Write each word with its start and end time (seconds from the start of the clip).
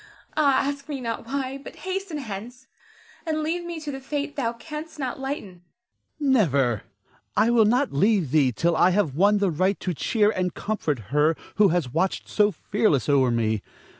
Ah, 0.35 0.67
ask 0.67 0.89
me 0.89 0.99
not 0.99 1.27
why, 1.27 1.59
but 1.59 1.75
hasten 1.85 2.17
hence, 2.17 2.65
and 3.23 3.43
leave 3.43 3.63
me 3.63 3.79
to 3.79 3.91
the 3.91 3.99
fate 3.99 4.35
thou 4.35 4.51
canst 4.51 4.97
not 4.97 5.19
lighten. 5.19 5.61
Ernest. 6.19 6.19
Never! 6.33 6.81
I 7.37 7.51
will 7.51 7.65
not 7.65 7.93
leave 7.93 8.31
thee 8.31 8.51
till 8.51 8.75
I 8.75 8.89
have 8.89 9.13
won 9.13 9.37
the 9.37 9.51
right 9.51 9.79
to 9.81 9.93
cheer 9.93 10.31
and 10.31 10.55
comfort 10.55 11.11
her 11.13 11.35
who 11.57 11.67
has 11.67 11.93
watched 11.93 12.27
so 12.27 12.49
fearlessly 12.51 13.13
o'er 13.13 13.29
me. 13.29 13.61